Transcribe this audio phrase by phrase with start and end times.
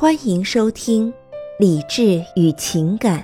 [0.00, 1.12] 欢迎收听
[1.58, 3.20] 《理智与情感》，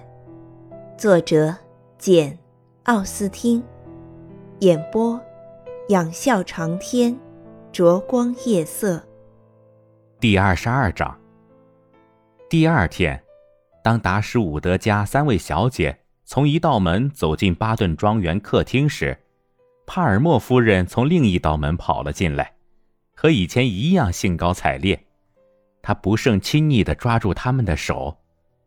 [0.98, 1.54] 作者
[1.98, 2.32] 简·
[2.82, 3.62] 奥斯汀，
[4.58, 5.20] 演播
[5.90, 7.16] 仰笑长天，
[7.70, 9.00] 灼光夜色。
[10.18, 11.16] 第二十二章。
[12.50, 13.22] 第二天，
[13.84, 19.16] 当达什伍德家三位小姐从一道门走进巴顿庄园客厅时，
[19.86, 22.54] 帕尔默夫人从另一道门跑了进来，
[23.14, 25.03] 和以前一样兴高采烈。
[25.86, 28.16] 她不胜亲昵地抓住他们的手，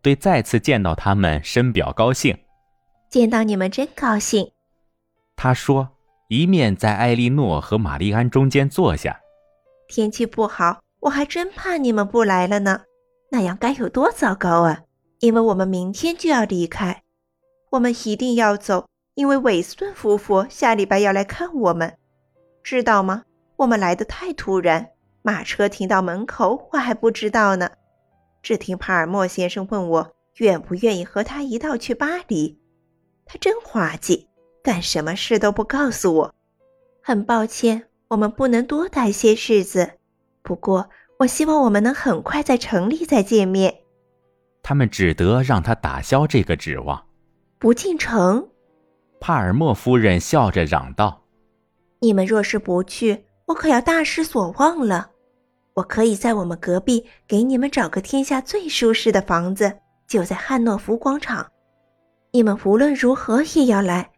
[0.03, 2.37] 对再次见到他们深表高兴。
[3.09, 4.51] 见到你们真高兴，
[5.35, 5.89] 他说，
[6.27, 9.19] 一面在艾莉诺和玛丽安中间坐下。
[9.87, 12.81] 天气不好，我还真怕你们不来了呢，
[13.31, 14.83] 那样该有多糟糕啊！
[15.21, 17.01] 因为我们明天就要离开，
[17.71, 21.97] 我们一定要走，因为韦斯顿夫妇下礼拜要来看我们，
[22.61, 23.23] 知道吗？
[23.55, 24.91] 我们来的太突然。
[25.27, 27.69] 马车停到门口，我还不知道呢。
[28.41, 32.57] 只听帕尔默先生问我愿不愿意和他一道去巴黎。
[33.25, 34.29] 他真滑稽，
[34.63, 36.33] 干什么事都不告诉我。
[37.03, 39.95] 很抱歉，我们不能多待些日子。
[40.43, 40.89] 不过，
[41.19, 43.81] 我希望我们能很快在城里再见面。
[44.63, 47.05] 他们只得让他打消这个指望。
[47.59, 48.47] 不进城，
[49.19, 51.23] 帕尔默夫人笑着嚷道
[51.99, 55.11] ：“你们若是不去，我可要大失所望了。”
[55.77, 61.51] 我可以在我们隔壁给你们找个天下最舒适的房子，就在汉诺福广场。
[62.31, 64.09] 你们无论如何也要来。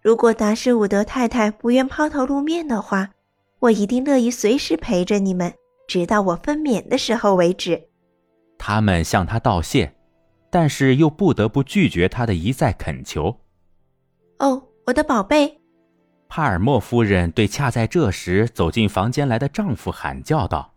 [0.00, 3.10] 如果达什伍德太太不愿抛头露面的话，
[3.58, 5.52] 我一定乐意随时陪着你们，
[5.86, 7.88] 直到我分娩的时候为止。
[8.58, 9.94] 他们向他道谢，
[10.48, 13.38] 但是又不得不拒绝他的一再恳求。
[14.38, 15.60] 哦，我的宝贝！
[16.26, 20.71] 帕尔默夫人对恰在这时走进房间来的丈夫喊叫道。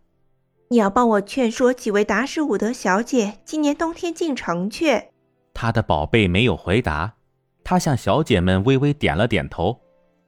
[0.68, 5.10] 你要帮我劝说几位达什伍德小姐今年冬天进城去。
[5.54, 7.14] 他的宝贝没有回答，
[7.62, 9.80] 他向小姐们微微点了点头，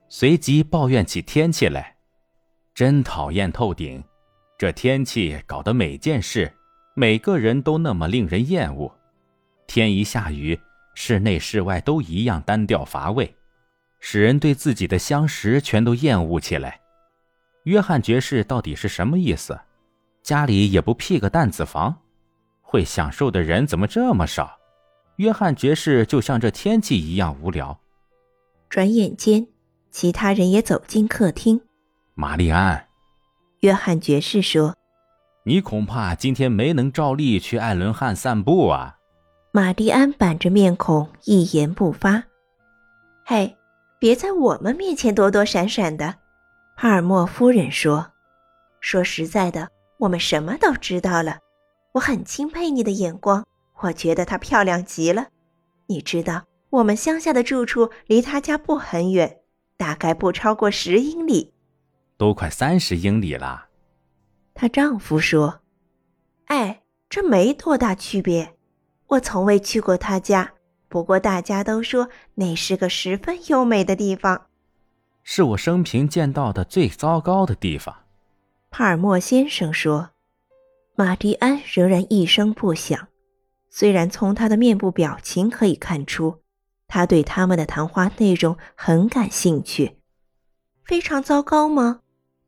[0.09, 1.97] 随即抱怨起天气来
[2.73, 4.03] ：“真讨厌透顶！
[4.57, 6.53] 这天气搞得每件事、
[6.95, 8.93] 每个人都那么令人厌恶。
[9.67, 10.59] 天一下雨，
[10.95, 13.35] 室内室外都一样单调乏味，
[13.99, 16.81] 使人对自己的相识全都厌恶起来。
[17.65, 19.59] 约翰爵士到底是什么意思？”
[20.29, 22.03] 家里也不辟个担子房，
[22.61, 24.59] 会享受的人怎么这么少？
[25.17, 27.81] 约翰爵士就像这天气一样无聊。
[28.69, 29.47] 转眼间，
[29.91, 31.63] 其他人也走进客厅。
[32.13, 32.89] 玛丽安，
[33.61, 34.77] 约翰爵士说
[35.49, 38.99] ：“你恐怕今天没能照例去艾伦汉散步啊。”
[39.51, 42.23] 玛丽安板着面孔，一言不发。
[43.25, 43.57] 嘿，
[43.99, 46.17] 别在我们面前躲躲闪闪的。
[46.77, 48.13] 帕尔默夫人说
[48.83, 49.67] ：“说实在的。”
[49.99, 51.39] 我们什么都知道了，
[51.93, 53.45] 我很钦佩你的眼光，
[53.81, 55.27] 我觉得她漂亮极了。
[55.87, 59.41] 你知道，我们乡下的住处离她家不很远，
[59.77, 61.53] 大概不超过十英里，
[62.17, 63.67] 都快三十英里了。
[64.55, 65.61] 她丈夫说
[66.47, 68.55] ：“哎，这没多大区别。
[69.09, 70.53] 我从未去过她家，
[70.89, 74.47] 不过大家都说那是个十分优美的地方，
[75.23, 77.95] 是我生平见到的最糟糕的地方。”
[78.71, 80.11] 帕尔默先生说
[80.95, 83.09] ：“马迪安仍然一声不响，
[83.71, 86.43] 虽然从他的面部表情可以看出，
[86.87, 89.99] 他对他们的谈话内容很感兴趣。
[90.85, 92.01] 非常糟糕吗？”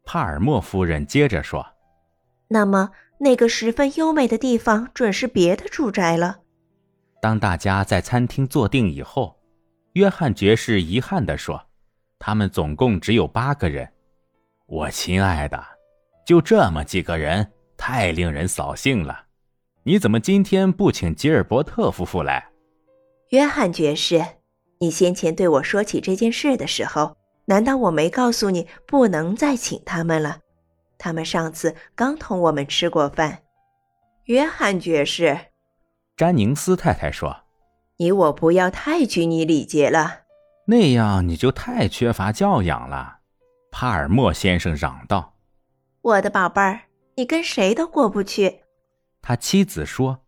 [0.05, 1.67] 帕尔默夫人接着说
[2.49, 6.41] ：“那么那个十分优美的地方准是别的住宅了。”
[7.21, 9.39] 当大家在餐厅坐定以后，
[9.95, 11.67] 约翰爵士遗憾地说
[12.19, 13.93] ：“他们总共只有八个人。”
[14.67, 15.80] 我亲爱的。
[16.25, 19.27] 就这么几个人，太令人扫兴了。
[19.83, 22.51] 你怎么今天不请吉尔伯特夫妇来？
[23.31, 24.25] 约翰爵士，
[24.79, 27.17] 你先前对我说起这件事的时候，
[27.47, 30.39] 难道我没告诉你不能再请他们了？
[30.99, 33.43] 他们上次刚同我们吃过饭。
[34.27, 35.39] 约翰爵士，
[36.17, 37.45] 詹宁斯太太说
[37.97, 40.21] ：“你我不要太拘泥礼节了，
[40.67, 43.21] 那样你就太缺乏教养了。”
[43.73, 45.35] 帕尔默先生嚷道。
[46.03, 46.83] 我的宝贝儿，
[47.17, 48.61] 你跟谁都过不去。”
[49.21, 50.21] 他妻子说，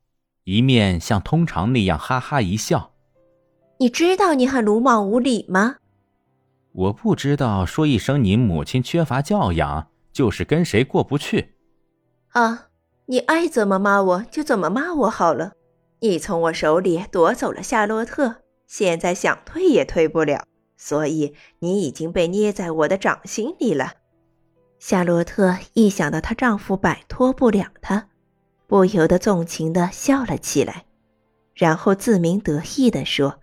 [0.45, 2.93] 一面像通常那样哈哈一笑。
[3.81, 5.77] “你知道你很鲁莽无礼吗
[6.73, 11.55] ？”“我不知道，说一声你母亲缺乏教养，就是跟谁过不去。
[12.33, 12.69] ”“啊，
[13.07, 15.53] 你爱怎么骂我就怎么骂我好了。
[16.01, 20.45] 你从我手里夺走了夏洛特，现在想退也退不了，
[20.77, 23.93] 所以你已经被捏在我的掌心里了。”
[24.85, 28.09] 夏洛特一想到她丈夫摆脱不了她，
[28.67, 30.87] 不由得纵情地笑了起来，
[31.55, 33.39] 然后自鸣得意地说：“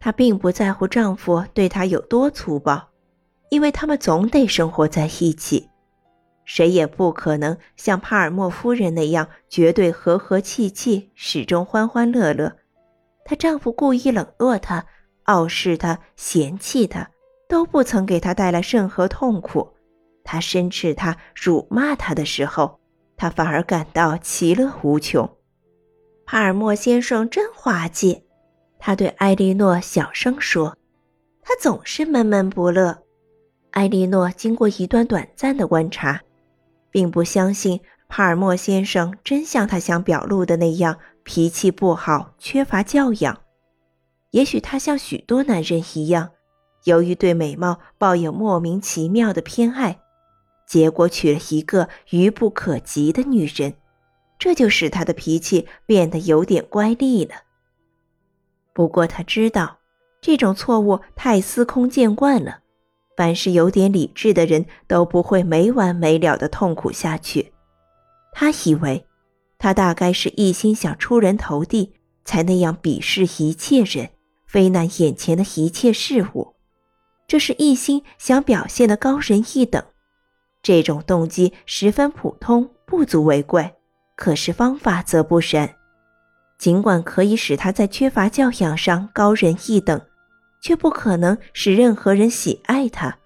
[0.00, 2.88] 她并不在乎丈夫对她有多粗暴，
[3.50, 5.68] 因为他们总得生活在一起，
[6.46, 12.56] 谁也不可能像帕尔默夫人那样绝对和和气气，始终欢欢乐乐。
[13.26, 14.86] 她丈夫故意冷落她、
[15.24, 17.10] 傲视她、嫌弃她，
[17.50, 19.74] 都不曾给她带来任何痛苦。
[20.30, 22.78] 他申斥她、辱骂她的时候。”
[23.22, 25.28] 他反而感到其乐无穷。
[26.24, 28.22] 帕尔默先生真滑稽，
[28.78, 30.78] 他对埃莉诺小声说
[31.44, 33.02] ：“他总是闷闷不乐。”
[33.72, 36.22] 埃莉诺经过一段短暂的观察，
[36.90, 37.78] 并不相信
[38.08, 43.38] 帕尔默先生真像他想表露的那样脾气不好、缺乏教养。
[44.30, 46.30] 也许他像许多男人一样，
[46.84, 50.00] 由于对美貌抱有莫名其妙的偏爱。
[50.70, 53.74] 结果娶了一个愚不可及的女人，
[54.38, 57.34] 这就使他的脾气变得有点乖戾了。
[58.72, 59.80] 不过他知道，
[60.20, 62.60] 这种错误太司空见惯了，
[63.16, 67.52] 凡是有点理智的人都不会没完没了的痛苦下去。
[68.32, 69.04] 他以为，
[69.58, 71.94] 他大概是一心想出人头地，
[72.24, 74.10] 才那样鄙视一切人，
[74.46, 76.54] 非难眼前的一切事物。
[77.26, 79.82] 这是一心想表现的高人一等。
[80.62, 83.74] 这种动机十分普通，不足为怪。
[84.16, 85.76] 可是方法则不然。
[86.58, 89.98] 尽管可以使他在缺乏教养上高人一等，
[90.60, 93.16] 却不可能使任何人喜爱他，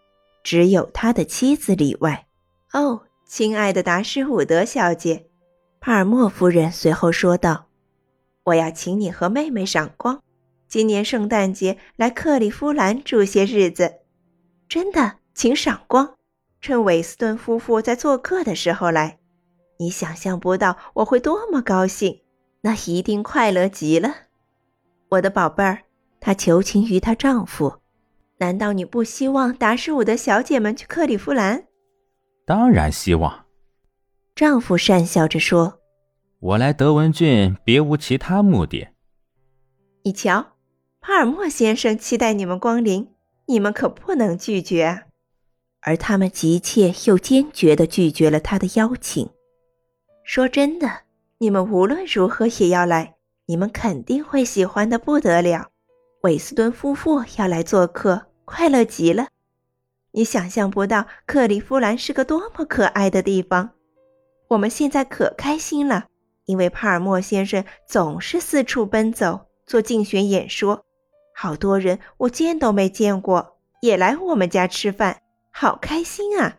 [0.44, 2.28] 只有他的妻子例外。
[2.72, 5.26] 哦，亲爱的达什伍德小姐，
[5.80, 7.66] 帕尔默夫人随后说道
[8.44, 10.22] ：“我要请你和妹妹赏光，
[10.68, 13.94] 今年圣诞节来克利夫兰住些日子。
[14.68, 16.13] 真的，请赏光。”
[16.64, 19.18] 趁韦斯顿夫妇在做客的时候来，
[19.78, 22.22] 你想象不到我会多么高兴，
[22.62, 24.14] 那一定快乐极了，
[25.10, 25.82] 我的宝贝儿。
[26.20, 27.80] 她求情于她丈夫，
[28.38, 31.66] 难道你不希望达什伍德小姐们去克利夫兰？
[32.46, 33.44] 当然希望。
[34.34, 35.80] 丈夫讪笑着说
[36.40, 38.88] ：“我来德文郡别无其他目的。
[40.02, 40.54] 你瞧，
[41.02, 43.12] 帕尔默先生期待你们光临，
[43.48, 45.02] 你们可不能拒绝啊。”
[45.84, 49.28] 而他们急切又坚决地拒绝了他的邀请。
[50.24, 50.90] 说真的，
[51.38, 53.14] 你们无论如何也要来，
[53.46, 55.68] 你们肯定会喜欢的不得了。
[56.22, 59.28] 韦斯顿夫妇要来做客，快乐极了。
[60.12, 63.72] 你想象不到克利夫兰是个多么可爱的地方。
[64.48, 66.06] 我们现在可开心了，
[66.46, 70.86] 因为帕尔默先生总是四处奔走做竞选演说，
[71.34, 75.20] 好多人我见都没见过也来我们家吃饭。
[75.56, 76.56] 好开心啊！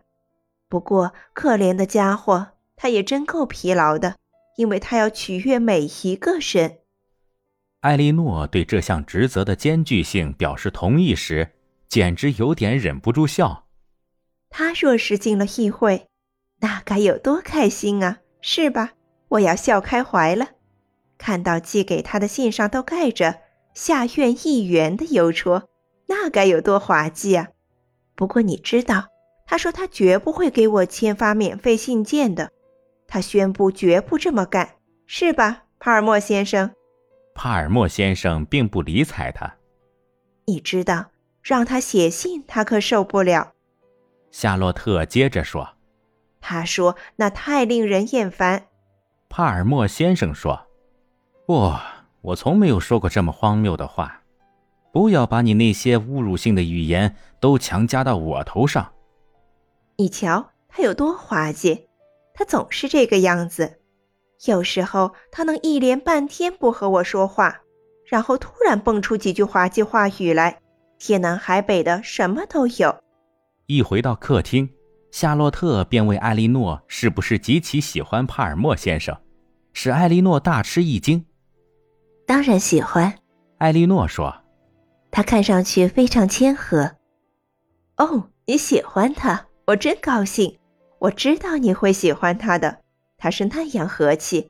[0.70, 4.16] 不过可怜的家伙，他也真够疲劳的，
[4.56, 6.78] 因为他要取悦每一个神。
[7.82, 11.52] 艾莉诺对这项职责的艰巨性表示同意时，
[11.90, 13.66] 简直有点忍不住笑。
[14.50, 16.08] 他若是进了议会，
[16.62, 18.94] 那该有多开心啊，是吧？
[19.28, 20.52] 我要笑开怀了。
[21.18, 23.42] 看到寄给他的信上都盖着
[23.76, 25.68] “下院议员”的邮戳，
[26.08, 27.50] 那该有多滑稽啊！
[28.16, 29.06] 不过你知道，
[29.46, 32.50] 他说他绝不会给我签发免费信件的，
[33.08, 34.76] 他宣布绝不这么干，
[35.06, 36.72] 是吧，帕尔默先生？
[37.34, 39.56] 帕尔默先生并不理睬他。
[40.46, 41.08] 你知道，
[41.42, 43.52] 让他写信，他可受不了。
[44.32, 45.70] 夏洛特接着说
[46.42, 48.68] ：“他说那太令人厌烦。”
[49.30, 50.68] 帕尔默先生说
[51.46, 51.74] ：“不，
[52.22, 54.22] 我从没有说过这么荒谬的话。”
[54.96, 58.94] 不要把你那些侮辱性的语言都强加到我头上。
[59.98, 61.90] 你瞧他有多滑稽，
[62.34, 63.82] 他总是这个样子。
[64.46, 67.60] 有时候他能一连半天不和我说话，
[68.06, 70.62] 然后突然蹦出几句滑稽话语来，
[70.98, 72.96] 天南海北的什么都有。
[73.66, 74.70] 一回到客厅，
[75.12, 79.14] 夏洛特便问艾莉诺是不是极其喜欢帕尔默先生，
[79.74, 81.26] 使艾莉诺大吃一惊。
[82.26, 83.14] 当然喜欢，
[83.58, 84.34] 艾莉诺说。
[85.16, 86.98] 他看上去非常谦和。
[87.96, 90.60] 哦，你喜欢他，我真高兴。
[91.00, 92.82] 我知道你会喜欢他的，
[93.18, 94.50] 他是那样和气。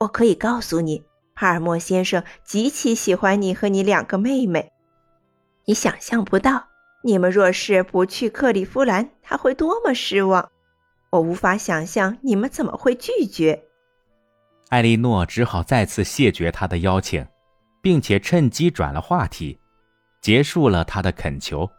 [0.00, 1.02] 我可以告诉你，
[1.34, 4.70] 帕尔默先生极其喜欢你和你两个妹妹。
[5.64, 6.66] 你想象不到，
[7.02, 10.50] 你们若是不去克利夫兰，他会多么失望。
[11.08, 13.62] 我无法想象你们怎么会拒绝。
[14.68, 17.26] 艾莉诺只好再次谢绝他的邀请，
[17.80, 19.58] 并且趁机转了话题。
[20.26, 21.70] 结束了他的恳求，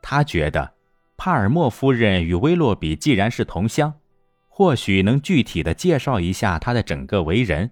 [0.00, 0.72] 他觉得
[1.18, 3.92] 帕尔默夫人与威洛比既然是同乡，
[4.48, 7.70] 或许能具体的介绍一下他的整个为人，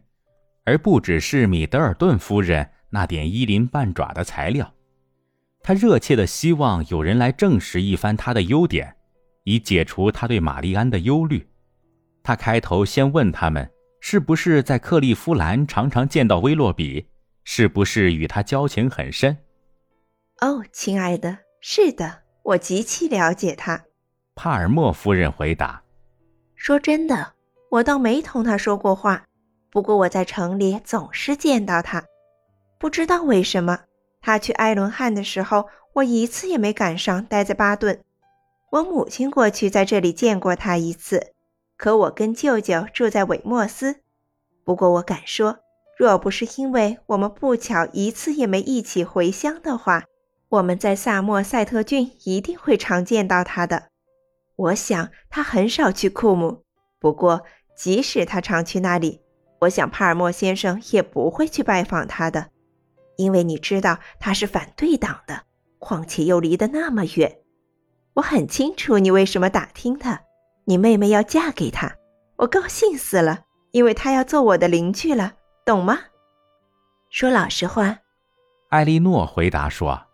[0.67, 4.71] 而不只是米德尔顿夫人那点一鳞半爪的材料。
[5.63, 8.97] 他热切的希望有人来证实一番他的优点，
[9.45, 11.49] 以解除他对玛丽安的忧虑。
[12.23, 13.67] 他开头先问他们
[14.03, 17.07] 是不是在克利夫兰常常见到威洛比，
[17.45, 19.35] 是不是与他交情很深。
[20.41, 23.85] 哦，亲爱的，是的，我极其了解他。
[24.37, 25.83] 帕尔默夫人回答。
[26.55, 27.33] 说真的，
[27.71, 29.25] 我倒没同他说过话。
[29.71, 32.05] 不过我在城里总是见到他，
[32.79, 33.81] 不知道为什么。
[34.21, 38.01] 他去埃伦汉的时候，我一次也没赶上待在巴顿。
[38.71, 41.33] 我母亲过去在这里见过他一次，
[41.77, 44.01] 可我跟舅舅住在韦莫斯。
[44.65, 45.59] 不过我敢说，
[45.99, 50.05] 若不是因为我们不巧一次也没一起回乡的话，
[50.51, 53.89] 我们在萨默塞特郡一定会常见到他的。
[54.57, 56.65] 我想他很少去库姆，
[56.99, 57.45] 不过
[57.77, 59.21] 即使他常去那里，
[59.61, 62.49] 我想帕尔默先生也不会去拜访他的，
[63.17, 65.43] 因为你知道他是反对党的，
[65.79, 67.39] 况且又离得那么远。
[68.15, 70.23] 我很清楚你为什么打听他，
[70.65, 71.95] 你妹妹要嫁给他，
[72.37, 75.35] 我高兴死了，因为他要做我的邻居了，
[75.67, 75.99] 懂吗？
[77.11, 77.99] 说老实话，
[78.71, 80.07] 艾莉诺回答说：“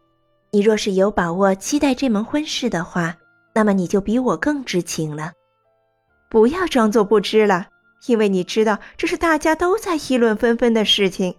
[0.54, 3.16] 你若是有把握期待这门婚事的话。”
[3.56, 5.30] 那么你就比我更知情了，
[6.28, 7.68] 不要装作不知了，
[8.08, 11.32] 因为你知道这是大家都在议论纷纷的事情。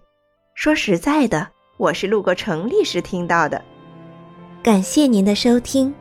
[0.54, 1.46] 说实在的，
[1.76, 3.62] 我是路过城里时听到的。
[4.62, 5.94] 感谢您的收听，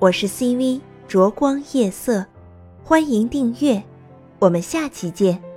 [0.00, 2.26] 我是 CV 灼光夜色，
[2.82, 3.80] 欢迎订阅，
[4.40, 5.49] 我们下期见。